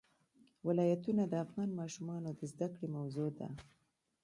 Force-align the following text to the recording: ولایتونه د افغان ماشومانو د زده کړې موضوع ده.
ولایتونه 0.67 1.23
د 1.27 1.33
افغان 1.45 1.69
ماشومانو 1.79 2.29
د 2.39 2.41
زده 2.51 2.67
کړې 2.75 2.87
موضوع 2.97 3.29
ده. 3.39 3.47